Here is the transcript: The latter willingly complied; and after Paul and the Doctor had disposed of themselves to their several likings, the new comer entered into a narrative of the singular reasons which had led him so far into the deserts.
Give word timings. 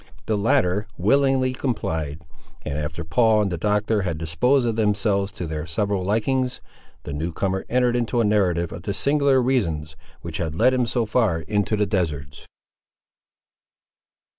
The 0.25 0.35
latter 0.35 0.87
willingly 0.97 1.53
complied; 1.53 2.23
and 2.63 2.79
after 2.79 3.03
Paul 3.03 3.43
and 3.43 3.51
the 3.51 3.57
Doctor 3.59 4.01
had 4.01 4.17
disposed 4.17 4.65
of 4.67 4.75
themselves 4.75 5.31
to 5.33 5.45
their 5.45 5.67
several 5.67 6.03
likings, 6.03 6.59
the 7.03 7.13
new 7.13 7.31
comer 7.31 7.65
entered 7.69 7.95
into 7.95 8.19
a 8.19 8.25
narrative 8.25 8.71
of 8.71 8.81
the 8.81 8.95
singular 8.95 9.39
reasons 9.39 9.95
which 10.21 10.37
had 10.37 10.55
led 10.55 10.73
him 10.73 10.87
so 10.87 11.05
far 11.05 11.41
into 11.41 11.75
the 11.77 11.85
deserts. 11.85 12.47